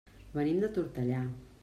[0.37, 1.21] Venim de Tortellà.